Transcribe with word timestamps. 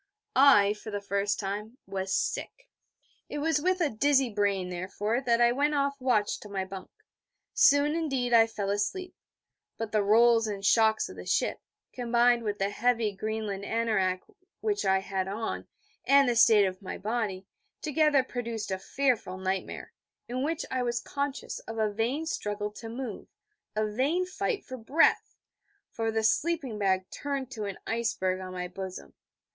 I, 0.35 0.73
for 0.73 0.89
the 0.89 0.99
first 0.99 1.39
time, 1.39 1.77
was 1.85 2.11
sick. 2.11 2.67
It 3.29 3.37
was 3.37 3.61
with 3.61 3.79
a 3.81 3.89
dizzy 3.91 4.31
brain, 4.31 4.69
therefore, 4.69 5.21
that 5.21 5.39
I 5.39 5.51
went 5.51 5.75
off 5.75 6.01
watch 6.01 6.39
to 6.39 6.49
my 6.49 6.65
bunk. 6.65 6.89
Soon, 7.53 7.93
indeed, 7.93 8.33
I 8.33 8.47
fell 8.47 8.71
asleep: 8.71 9.13
but 9.77 9.91
the 9.91 10.01
rolls 10.01 10.47
and 10.47 10.65
shocks 10.65 11.07
of 11.07 11.17
the 11.17 11.25
ship, 11.27 11.59
combined 11.93 12.41
with 12.41 12.57
the 12.57 12.71
heavy 12.71 13.11
Greenland 13.11 13.63
anorak 13.63 14.21
which 14.59 14.85
I 14.85 15.01
had 15.01 15.27
on, 15.27 15.67
and 16.03 16.27
the 16.27 16.35
state 16.35 16.65
of 16.65 16.81
my 16.81 16.97
body, 16.97 17.45
together 17.83 18.23
produced 18.23 18.71
a 18.71 18.79
fearful 18.79 19.37
nightmare, 19.37 19.93
in 20.27 20.41
which 20.41 20.65
I 20.71 20.81
was 20.81 20.99
conscious 20.99 21.59
of 21.67 21.77
a 21.77 21.93
vain 21.93 22.25
struggle 22.25 22.71
to 22.71 22.89
move, 22.89 23.27
a 23.75 23.85
vain 23.85 24.25
fight 24.25 24.65
for 24.65 24.77
breath, 24.77 25.35
for 25.91 26.09
the 26.11 26.23
sleeping 26.23 26.79
bag 26.79 27.07
turned 27.11 27.51
to 27.51 27.65
an 27.65 27.77
iceberg 27.85 28.39
on 28.39 28.51
my 28.51 28.67
bosom. 28.67 29.13